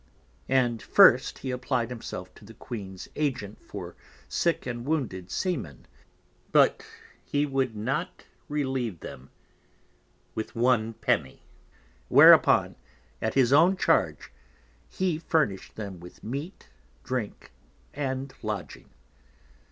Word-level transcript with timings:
And 0.49 0.81
first 0.81 1.37
he 1.45 1.51
applied 1.51 1.91
himself 1.91 2.33
to 2.33 2.43
the 2.43 2.55
Queen's 2.55 3.07
Agent 3.15 3.61
for 3.61 3.95
Sick 4.27 4.65
and 4.65 4.83
Wounded 4.83 5.29
Seamen, 5.29 5.85
but 6.51 6.83
he 7.23 7.45
would 7.45 7.75
not 7.75 8.23
relieve 8.49 9.01
them 9.01 9.29
with 10.33 10.55
One 10.55 10.93
Penny, 10.93 11.43
whereupon, 12.07 12.77
at 13.21 13.35
his 13.35 13.53
own 13.53 13.77
Charge, 13.77 14.31
he 14.89 15.19
furnish'd 15.19 15.75
them 15.75 15.99
with 15.99 16.23
Meat, 16.23 16.69
Drink 17.03 17.51
and 17.93 18.33
Lodging. 18.41 18.89